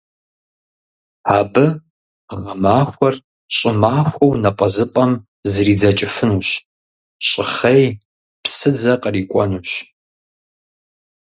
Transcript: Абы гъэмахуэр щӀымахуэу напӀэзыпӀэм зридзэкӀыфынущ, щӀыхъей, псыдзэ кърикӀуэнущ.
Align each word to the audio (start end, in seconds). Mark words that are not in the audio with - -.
Абы 1.37 1.65
гъэмахуэр 2.41 3.15
щӀымахуэу 3.55 4.39
напӀэзыпӀэм 4.43 5.11
зридзэкӀыфынущ, 5.51 6.49
щӀыхъей, 7.27 7.83
псыдзэ 8.43 8.93
кърикӀуэнущ. 9.01 9.69